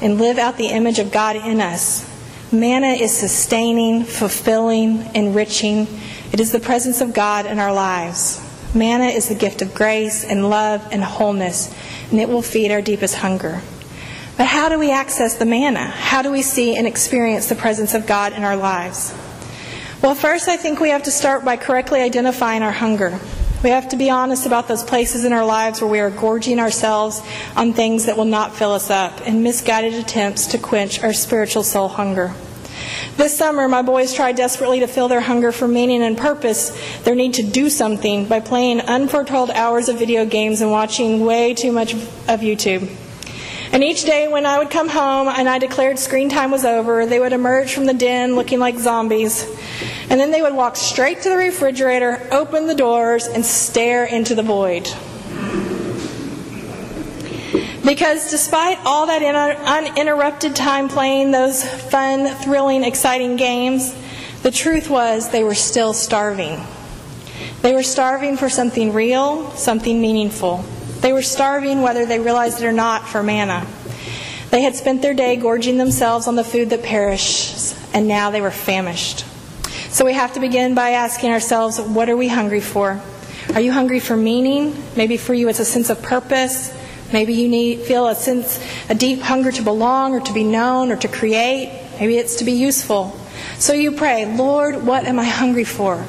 and 0.00 0.16
live 0.16 0.38
out 0.38 0.56
the 0.56 0.68
image 0.68 0.98
of 0.98 1.12
God 1.12 1.36
in 1.36 1.60
us. 1.60 2.08
Manna 2.50 2.94
is 2.94 3.14
sustaining, 3.14 4.04
fulfilling, 4.04 5.14
enriching. 5.14 5.86
It 6.32 6.40
is 6.40 6.52
the 6.52 6.60
presence 6.60 7.02
of 7.02 7.12
God 7.12 7.44
in 7.44 7.58
our 7.58 7.74
lives. 7.74 8.47
Manna 8.74 9.06
is 9.06 9.28
the 9.28 9.34
gift 9.34 9.62
of 9.62 9.74
grace 9.74 10.24
and 10.24 10.50
love 10.50 10.86
and 10.90 11.02
wholeness, 11.02 11.74
and 12.10 12.20
it 12.20 12.28
will 12.28 12.42
feed 12.42 12.70
our 12.70 12.82
deepest 12.82 13.16
hunger. 13.16 13.62
But 14.36 14.46
how 14.46 14.68
do 14.68 14.78
we 14.78 14.90
access 14.90 15.36
the 15.36 15.44
manna? 15.44 15.86
How 15.86 16.22
do 16.22 16.30
we 16.30 16.42
see 16.42 16.76
and 16.76 16.86
experience 16.86 17.48
the 17.48 17.54
presence 17.54 17.94
of 17.94 18.06
God 18.06 18.34
in 18.34 18.44
our 18.44 18.56
lives? 18.56 19.14
Well, 20.02 20.14
first, 20.14 20.48
I 20.48 20.56
think 20.56 20.78
we 20.78 20.90
have 20.90 21.02
to 21.04 21.10
start 21.10 21.44
by 21.44 21.56
correctly 21.56 22.00
identifying 22.00 22.62
our 22.62 22.70
hunger. 22.70 23.18
We 23.64 23.70
have 23.70 23.88
to 23.88 23.96
be 23.96 24.10
honest 24.10 24.46
about 24.46 24.68
those 24.68 24.84
places 24.84 25.24
in 25.24 25.32
our 25.32 25.44
lives 25.44 25.80
where 25.80 25.90
we 25.90 25.98
are 25.98 26.10
gorging 26.10 26.60
ourselves 26.60 27.20
on 27.56 27.72
things 27.72 28.06
that 28.06 28.16
will 28.16 28.24
not 28.24 28.54
fill 28.54 28.72
us 28.72 28.90
up 28.90 29.20
and 29.26 29.42
misguided 29.42 29.94
attempts 29.94 30.46
to 30.48 30.58
quench 30.58 31.02
our 31.02 31.12
spiritual 31.12 31.64
soul 31.64 31.88
hunger. 31.88 32.32
This 33.16 33.36
summer, 33.36 33.68
my 33.68 33.82
boys 33.82 34.14
tried 34.14 34.36
desperately 34.36 34.80
to 34.80 34.86
fill 34.86 35.08
their 35.08 35.20
hunger 35.20 35.52
for 35.52 35.66
meaning 35.66 36.02
and 36.02 36.16
purpose, 36.16 36.70
their 37.02 37.14
need 37.14 37.34
to 37.34 37.42
do 37.42 37.68
something, 37.68 38.26
by 38.26 38.40
playing 38.40 38.80
unforetold 38.80 39.50
hours 39.50 39.88
of 39.88 39.98
video 39.98 40.24
games 40.24 40.60
and 40.60 40.70
watching 40.70 41.24
way 41.24 41.54
too 41.54 41.72
much 41.72 41.94
of 41.94 42.40
YouTube. 42.40 42.88
And 43.70 43.84
each 43.84 44.04
day 44.04 44.28
when 44.28 44.46
I 44.46 44.58
would 44.58 44.70
come 44.70 44.88
home 44.88 45.28
and 45.28 45.48
I 45.48 45.58
declared 45.58 45.98
screen 45.98 46.30
time 46.30 46.50
was 46.50 46.64
over, 46.64 47.04
they 47.04 47.20
would 47.20 47.32
emerge 47.32 47.74
from 47.74 47.84
the 47.84 47.92
den 47.92 48.34
looking 48.34 48.58
like 48.58 48.78
zombies. 48.78 49.46
And 50.08 50.18
then 50.18 50.30
they 50.30 50.40
would 50.40 50.54
walk 50.54 50.76
straight 50.76 51.20
to 51.22 51.28
the 51.28 51.36
refrigerator, 51.36 52.26
open 52.32 52.66
the 52.66 52.74
doors, 52.74 53.26
and 53.26 53.44
stare 53.44 54.06
into 54.06 54.34
the 54.34 54.42
void. 54.42 54.88
Because 57.88 58.30
despite 58.30 58.78
all 58.84 59.06
that 59.06 59.22
uninterrupted 59.22 60.54
time 60.54 60.90
playing 60.90 61.30
those 61.30 61.64
fun, 61.64 62.26
thrilling, 62.26 62.84
exciting 62.84 63.36
games, 63.36 63.94
the 64.42 64.50
truth 64.50 64.90
was 64.90 65.30
they 65.30 65.42
were 65.42 65.54
still 65.54 65.94
starving. 65.94 66.60
They 67.62 67.72
were 67.72 67.82
starving 67.82 68.36
for 68.36 68.50
something 68.50 68.92
real, 68.92 69.50
something 69.52 70.02
meaningful. 70.02 70.66
They 71.00 71.14
were 71.14 71.22
starving 71.22 71.80
whether 71.80 72.04
they 72.04 72.20
realized 72.20 72.60
it 72.60 72.66
or 72.66 72.72
not 72.72 73.08
for 73.08 73.22
manna. 73.22 73.66
They 74.50 74.60
had 74.60 74.74
spent 74.74 75.00
their 75.00 75.14
day 75.14 75.36
gorging 75.36 75.78
themselves 75.78 76.28
on 76.28 76.36
the 76.36 76.44
food 76.44 76.68
that 76.68 76.82
perishes, 76.82 77.74
and 77.94 78.06
now 78.06 78.30
they 78.30 78.42
were 78.42 78.50
famished. 78.50 79.24
So 79.88 80.04
we 80.04 80.12
have 80.12 80.34
to 80.34 80.40
begin 80.40 80.74
by 80.74 80.90
asking 80.90 81.30
ourselves, 81.30 81.80
what 81.80 82.10
are 82.10 82.18
we 82.18 82.28
hungry 82.28 82.60
for? 82.60 83.00
Are 83.54 83.62
you 83.62 83.72
hungry 83.72 83.98
for 83.98 84.14
meaning? 84.14 84.76
Maybe 84.94 85.16
for 85.16 85.32
you 85.32 85.48
it's 85.48 85.58
a 85.58 85.64
sense 85.64 85.88
of 85.88 86.02
purpose. 86.02 86.74
Maybe 87.12 87.34
you 87.34 87.48
need, 87.48 87.80
feel 87.80 88.06
a 88.06 88.14
sense, 88.14 88.60
a 88.88 88.94
deep 88.94 89.20
hunger 89.20 89.50
to 89.50 89.62
belong 89.62 90.14
or 90.14 90.20
to 90.20 90.32
be 90.32 90.44
known 90.44 90.92
or 90.92 90.96
to 90.96 91.08
create. 91.08 91.72
Maybe 91.98 92.18
it's 92.18 92.36
to 92.36 92.44
be 92.44 92.52
useful. 92.52 93.18
So 93.58 93.72
you 93.72 93.92
pray, 93.92 94.26
Lord, 94.26 94.84
what 94.84 95.06
am 95.06 95.18
I 95.18 95.24
hungry 95.24 95.64
for? 95.64 96.04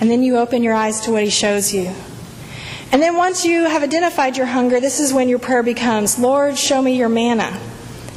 And 0.00 0.10
then 0.10 0.22
you 0.22 0.38
open 0.38 0.62
your 0.62 0.74
eyes 0.74 1.02
to 1.02 1.12
what 1.12 1.22
He 1.22 1.30
shows 1.30 1.72
you. 1.72 1.92
And 2.90 3.00
then 3.00 3.16
once 3.16 3.44
you 3.44 3.64
have 3.64 3.82
identified 3.82 4.36
your 4.36 4.46
hunger, 4.46 4.80
this 4.80 5.00
is 5.00 5.14
when 5.14 5.28
your 5.28 5.38
prayer 5.38 5.62
becomes, 5.62 6.18
Lord, 6.18 6.58
show 6.58 6.82
me 6.82 6.96
your 6.98 7.08
manna. 7.08 7.58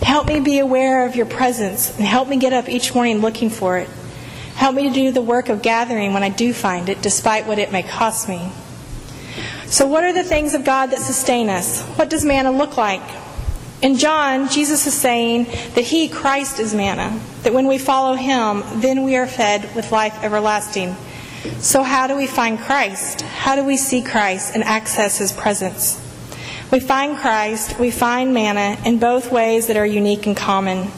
Help 0.02 0.28
me 0.28 0.40
be 0.40 0.60
aware 0.60 1.06
of 1.06 1.16
your 1.16 1.26
presence 1.26 1.96
and 1.98 2.06
help 2.06 2.28
me 2.28 2.38
get 2.38 2.54
up 2.54 2.68
each 2.68 2.94
morning 2.94 3.20
looking 3.20 3.50
for 3.50 3.78
it. 3.78 3.90
Help 4.56 4.76
me 4.76 4.84
to 4.90 4.94
do 4.94 5.12
the 5.12 5.22
work 5.22 5.50
of 5.50 5.62
gathering 5.62 6.14
when 6.14 6.24
I 6.24 6.30
do 6.30 6.54
find 6.54 6.90
it, 6.90 7.02
despite 7.02 7.46
what 7.46 7.60
it 7.60 7.72
may 7.72 7.84
cost 7.84 8.28
me. 8.28 8.52
So, 9.76 9.86
what 9.86 10.06
are 10.06 10.14
the 10.14 10.24
things 10.24 10.54
of 10.54 10.64
God 10.64 10.92
that 10.92 11.00
sustain 11.00 11.50
us? 11.50 11.82
What 11.98 12.10
does 12.10 12.24
manna 12.24 12.50
look 12.50 12.78
like? 12.78 13.02
In 13.82 13.98
John, 13.98 14.48
Jesus 14.48 14.88
is 14.88 14.94
saying 14.94 15.48
that 15.74 15.84
He, 15.84 16.08
Christ, 16.08 16.62
is 16.62 16.74
manna, 16.74 17.20
that 17.44 17.54
when 17.54 17.68
we 17.68 17.78
follow 17.78 18.16
Him, 18.16 18.64
then 18.80 19.04
we 19.04 19.18
are 19.18 19.28
fed 19.28 19.76
with 19.76 19.92
life 19.92 20.18
everlasting. 20.24 20.96
So, 21.60 21.84
how 21.84 22.08
do 22.08 22.16
we 22.16 22.26
find 22.26 22.58
Christ? 22.58 23.20
How 23.24 23.58
do 23.58 23.66
we 23.66 23.76
see 23.76 24.02
Christ 24.02 24.56
and 24.56 24.64
access 24.64 25.18
His 25.18 25.34
presence? 25.34 26.02
We 26.72 26.80
find 26.80 27.18
Christ, 27.18 27.78
we 27.78 27.92
find 27.92 28.34
manna 28.34 28.82
in 28.86 28.98
both 28.98 29.30
ways 29.30 29.68
that 29.68 29.76
are 29.76 29.86
unique 29.86 30.26
and 30.26 30.38
common. 30.38 30.90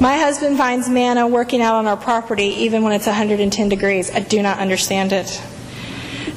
My 0.00 0.16
husband 0.16 0.58
finds 0.58 0.88
manna 0.88 1.28
working 1.28 1.62
out 1.62 1.76
on 1.76 1.86
our 1.86 1.96
property 1.96 2.46
even 2.64 2.82
when 2.82 2.92
it's 2.92 3.06
110 3.06 3.68
degrees. 3.68 4.10
I 4.10 4.18
do 4.18 4.42
not 4.42 4.58
understand 4.58 5.12
it. 5.12 5.40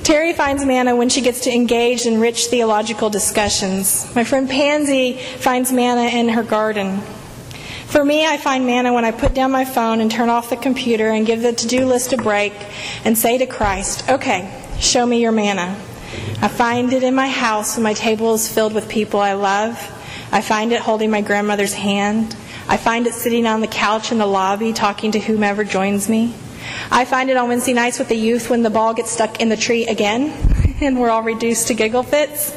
Terry 0.04 0.34
finds 0.34 0.66
manna 0.66 0.98
when 0.98 1.08
she 1.08 1.22
gets 1.22 1.42
to 1.42 1.54
engage 1.54 2.06
in 2.06 2.20
rich 2.20 2.48
theological 2.48 3.10
discussions. 3.10 4.14
My 4.14 4.26
friend 4.26 4.50
Pansy 4.50 5.14
finds 5.14 5.72
manna 5.72 6.10
in 6.10 6.28
her 6.28 6.44
garden. 6.44 7.00
For 7.88 8.04
me, 8.04 8.26
I 8.26 8.36
find 8.36 8.66
manna 8.66 8.92
when 8.92 9.06
I 9.06 9.12
put 9.12 9.34
down 9.34 9.52
my 9.52 9.64
phone 9.64 10.02
and 10.02 10.12
turn 10.12 10.28
off 10.28 10.50
the 10.50 10.58
computer 10.58 11.08
and 11.08 11.26
give 11.26 11.42
the 11.42 11.54
to 11.54 11.68
do 11.68 11.86
list 11.86 12.12
a 12.12 12.18
break 12.18 12.54
and 13.06 13.18
say 13.18 13.38
to 13.38 13.46
Christ, 13.46 14.10
Okay, 14.10 14.52
show 14.78 15.06
me 15.06 15.22
your 15.22 15.32
manna. 15.32 15.80
I 16.42 16.50
find 16.50 16.92
it 16.92 17.04
in 17.04 17.16
my 17.16 17.30
house 17.30 17.78
when 17.78 17.84
my 17.84 17.94
table 17.94 18.34
is 18.34 18.52
filled 18.52 18.74
with 18.74 18.90
people 18.90 19.22
I 19.22 19.34
love. 19.34 19.78
I 20.34 20.42
find 20.42 20.74
it 20.74 20.82
holding 20.82 21.12
my 21.12 21.22
grandmother's 21.22 21.74
hand. 21.74 22.36
I 22.68 22.76
find 22.76 23.08
it 23.08 23.14
sitting 23.14 23.48
on 23.48 23.62
the 23.62 23.68
couch 23.68 24.12
in 24.12 24.18
the 24.18 24.26
lobby 24.26 24.74
talking 24.74 25.14
to 25.14 25.20
whomever 25.20 25.64
joins 25.64 26.10
me. 26.10 26.34
I 26.92 27.06
find 27.06 27.30
it 27.30 27.38
on 27.38 27.48
Wednesday 27.48 27.74
nights 27.74 28.00
with 28.00 28.10
the 28.10 28.16
youth 28.16 28.50
when 28.50 28.64
the 28.64 28.70
ball 28.70 28.94
gets 28.94 29.12
stuck 29.12 29.40
in 29.42 29.50
the 29.50 29.58
tree 29.58 29.86
again 29.86 30.32
and 30.82 31.00
we're 31.00 31.10
all 31.10 31.24
reduced 31.24 31.68
to 31.68 31.74
giggle 31.74 32.04
fits. 32.04 32.56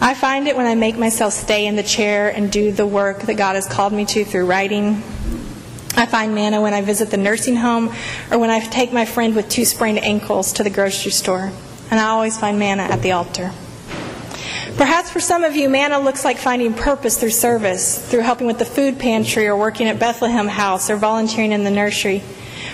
I 0.00 0.14
find 0.14 0.48
it 0.48 0.56
when 0.56 0.66
I 0.66 0.74
make 0.74 0.96
myself 0.96 1.32
stay 1.32 1.66
in 1.66 1.76
the 1.76 1.82
chair 1.82 2.28
and 2.28 2.50
do 2.50 2.72
the 2.72 2.86
work 2.86 3.20
that 3.22 3.34
God 3.34 3.54
has 3.54 3.68
called 3.68 3.92
me 3.92 4.04
to 4.06 4.24
through 4.24 4.46
writing. 4.46 5.02
I 5.94 6.06
find 6.06 6.34
manna 6.34 6.60
when 6.60 6.74
I 6.74 6.82
visit 6.82 7.10
the 7.10 7.16
nursing 7.16 7.54
home 7.54 7.94
or 8.30 8.38
when 8.38 8.50
I 8.50 8.60
take 8.60 8.92
my 8.92 9.04
friend 9.04 9.36
with 9.36 9.48
two 9.48 9.64
sprained 9.64 10.02
ankles 10.02 10.54
to 10.54 10.64
the 10.64 10.70
grocery 10.70 11.12
store. 11.12 11.52
And 11.90 12.00
I 12.00 12.08
always 12.08 12.38
find 12.38 12.58
manna 12.58 12.82
at 12.82 13.02
the 13.02 13.12
altar. 13.12 13.52
Perhaps 14.76 15.10
for 15.10 15.20
some 15.20 15.44
of 15.44 15.54
you, 15.54 15.68
manna 15.68 15.98
looks 15.98 16.24
like 16.24 16.38
finding 16.38 16.72
purpose 16.72 17.20
through 17.20 17.30
service, 17.30 17.98
through 18.10 18.20
helping 18.20 18.46
with 18.46 18.58
the 18.58 18.64
food 18.64 18.98
pantry 18.98 19.46
or 19.46 19.56
working 19.56 19.86
at 19.86 19.98
Bethlehem 19.98 20.48
House 20.48 20.88
or 20.88 20.96
volunteering 20.96 21.52
in 21.52 21.62
the 21.62 21.70
nursery. 21.70 22.22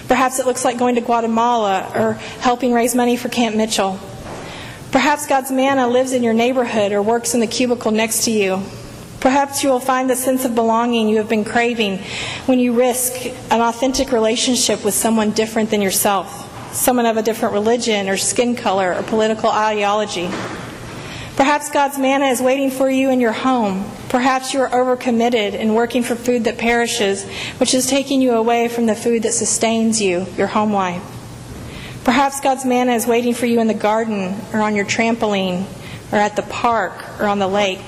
Perhaps 0.08 0.38
it 0.38 0.46
looks 0.46 0.64
like 0.64 0.78
going 0.78 0.94
to 0.94 1.02
Guatemala 1.02 1.92
or 1.94 2.14
helping 2.40 2.72
raise 2.72 2.94
money 2.94 3.16
for 3.16 3.28
Camp 3.28 3.54
Mitchell. 3.54 4.00
Perhaps 4.90 5.26
God's 5.26 5.50
manna 5.50 5.86
lives 5.86 6.12
in 6.12 6.22
your 6.22 6.32
neighborhood 6.32 6.92
or 6.92 7.02
works 7.02 7.34
in 7.34 7.40
the 7.40 7.46
cubicle 7.46 7.90
next 7.90 8.24
to 8.24 8.30
you. 8.30 8.62
Perhaps 9.20 9.62
you 9.62 9.68
will 9.68 9.80
find 9.80 10.08
the 10.08 10.16
sense 10.16 10.46
of 10.46 10.54
belonging 10.54 11.08
you 11.08 11.18
have 11.18 11.28
been 11.28 11.44
craving 11.44 11.98
when 12.46 12.58
you 12.58 12.72
risk 12.72 13.26
an 13.50 13.60
authentic 13.60 14.12
relationship 14.12 14.84
with 14.84 14.94
someone 14.94 15.32
different 15.32 15.70
than 15.70 15.82
yourself, 15.82 16.74
someone 16.74 17.04
of 17.04 17.18
a 17.18 17.22
different 17.22 17.52
religion 17.52 18.08
or 18.08 18.16
skin 18.16 18.56
color 18.56 18.94
or 18.94 19.02
political 19.02 19.50
ideology. 19.50 20.30
Perhaps 21.38 21.70
God's 21.70 21.98
manna 21.98 22.26
is 22.26 22.42
waiting 22.42 22.68
for 22.68 22.90
you 22.90 23.10
in 23.10 23.20
your 23.20 23.30
home. 23.30 23.88
Perhaps 24.08 24.52
you 24.52 24.60
are 24.60 24.70
overcommitted 24.70 25.54
in 25.54 25.72
working 25.72 26.02
for 26.02 26.16
food 26.16 26.42
that 26.44 26.58
perishes, 26.58 27.24
which 27.58 27.74
is 27.74 27.86
taking 27.86 28.20
you 28.20 28.32
away 28.32 28.66
from 28.66 28.86
the 28.86 28.96
food 28.96 29.22
that 29.22 29.30
sustains 29.30 30.02
you, 30.02 30.26
your 30.36 30.48
home 30.48 30.72
life. 30.72 31.00
Perhaps 32.02 32.40
God's 32.40 32.64
manna 32.64 32.94
is 32.94 33.06
waiting 33.06 33.34
for 33.34 33.46
you 33.46 33.60
in 33.60 33.68
the 33.68 33.72
garden 33.72 34.34
or 34.52 34.58
on 34.62 34.74
your 34.74 34.84
trampoline 34.84 35.64
or 36.10 36.18
at 36.18 36.34
the 36.34 36.42
park 36.42 37.20
or 37.20 37.26
on 37.26 37.38
the 37.38 37.46
lake. 37.46 37.86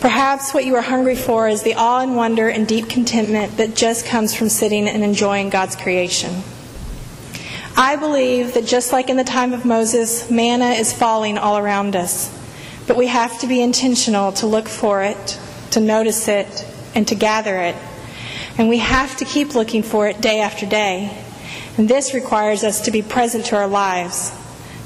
Perhaps 0.00 0.52
what 0.52 0.64
you 0.64 0.74
are 0.74 0.82
hungry 0.82 1.14
for 1.14 1.46
is 1.46 1.62
the 1.62 1.74
awe 1.76 2.00
and 2.00 2.16
wonder 2.16 2.48
and 2.48 2.66
deep 2.66 2.88
contentment 2.88 3.58
that 3.58 3.76
just 3.76 4.06
comes 4.06 4.34
from 4.34 4.48
sitting 4.48 4.88
and 4.88 5.04
enjoying 5.04 5.50
God's 5.50 5.76
creation. 5.76 6.42
I 7.76 7.96
believe 7.96 8.54
that 8.54 8.66
just 8.66 8.92
like 8.92 9.10
in 9.10 9.16
the 9.16 9.24
time 9.24 9.52
of 9.52 9.64
Moses, 9.64 10.30
manna 10.30 10.70
is 10.70 10.92
falling 10.92 11.38
all 11.38 11.58
around 11.58 11.96
us. 11.96 12.32
But 12.86 12.96
we 12.96 13.08
have 13.08 13.40
to 13.40 13.48
be 13.48 13.60
intentional 13.60 14.30
to 14.34 14.46
look 14.46 14.68
for 14.68 15.02
it, 15.02 15.40
to 15.72 15.80
notice 15.80 16.28
it, 16.28 16.66
and 16.94 17.08
to 17.08 17.16
gather 17.16 17.56
it. 17.56 17.74
And 18.58 18.68
we 18.68 18.78
have 18.78 19.16
to 19.16 19.24
keep 19.24 19.56
looking 19.56 19.82
for 19.82 20.06
it 20.06 20.20
day 20.20 20.40
after 20.40 20.66
day. 20.66 21.20
And 21.76 21.88
this 21.88 22.14
requires 22.14 22.62
us 22.62 22.82
to 22.82 22.92
be 22.92 23.02
present 23.02 23.46
to 23.46 23.56
our 23.56 23.66
lives. 23.66 24.32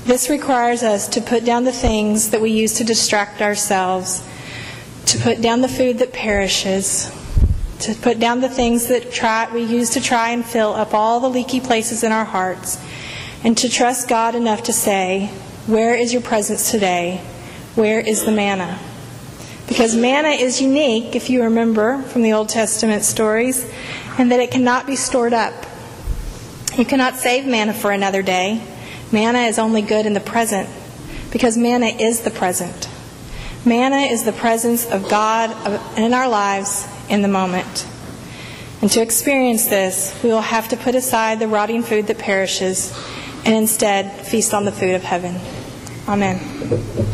This 0.07 0.31
requires 0.31 0.83
us 0.83 1.09
to 1.09 1.21
put 1.21 1.45
down 1.45 1.65
the 1.65 1.73
things 1.73 2.31
that 2.31 2.41
we 2.41 2.53
use 2.53 2.75
to 2.75 2.85
distract 2.85 3.43
ourselves, 3.43 4.27
to 5.07 5.19
put 5.19 5.43
down 5.43 5.61
the 5.61 5.69
food 5.69 5.99
that 5.99 6.15
perishes, 6.15 7.11
to 7.81 7.95
put 7.95 8.19
down 8.19 8.41
the 8.41 8.49
things 8.49 8.89
that 8.89 9.13
try, 9.13 9.53
we 9.53 9.63
use 9.63 9.91
to 9.91 10.01
try 10.01 10.31
and 10.31 10.45
fill 10.45 10.75
up 10.75 10.95
all 10.95 11.21
the 11.21 11.31
leaky 11.31 11.61
places 11.61 12.03
in 12.03 12.13
our 12.13 12.25
hearts, 12.25 12.83
and 13.45 13.57
to 13.59 13.69
trust 13.69 14.09
God 14.09 14.35
enough 14.35 14.65
to 14.65 14.73
say, 14.73 15.27
Where 15.67 15.95
is 15.95 16.13
your 16.13 16.23
presence 16.23 16.71
today? 16.71 17.19
Where 17.77 18.01
is 18.01 18.25
the 18.25 18.33
manna? 18.33 18.79
Because 19.69 19.95
manna 19.95 20.31
is 20.31 20.61
unique, 20.61 21.15
if 21.15 21.31
you 21.31 21.45
remember 21.45 22.03
from 22.03 22.23
the 22.23 22.33
Old 22.33 22.49
Testament 22.49 23.05
stories, 23.05 23.71
and 24.19 24.33
that 24.33 24.41
it 24.41 24.51
cannot 24.51 24.87
be 24.87 24.97
stored 24.97 25.33
up. 25.33 25.55
You 26.77 26.85
cannot 26.85 27.17
save 27.17 27.47
manna 27.47 27.75
for 27.75 27.93
another 27.93 28.23
day. 28.23 28.63
Manna 29.13 29.41
is 29.41 29.59
only 29.59 29.83
good 29.83 30.07
in 30.07 30.15
the 30.15 30.21
present, 30.21 30.69
because 31.31 31.57
manna 31.57 31.87
is 31.87 32.23
the 32.23 32.31
present. 32.31 32.89
Manna 33.65 33.99
is 33.99 34.25
the 34.25 34.33
presence 34.33 34.91
of 34.91 35.09
God 35.09 35.51
uh, 35.53 35.79
in 35.97 36.15
our 36.15 36.29
lives 36.29 36.89
in 37.09 37.23
the 37.23 37.29
moment. 37.29 37.87
And 38.81 38.91
to 38.93 39.03
experience 39.03 39.67
this, 39.67 40.19
we 40.23 40.31
will 40.31 40.41
have 40.41 40.69
to 40.69 40.77
put 40.77 40.95
aside 40.95 41.41
the 41.41 41.49
rotting 41.49 41.83
food 41.83 42.07
that 42.07 42.19
perishes 42.19 42.97
and 43.45 43.55
instead 43.55 44.27
feast 44.27 44.55
on 44.55 44.65
the 44.65 44.73
food 44.73 44.95
of 44.95 45.03
heaven. 45.03 45.37
Amen. 46.07 47.09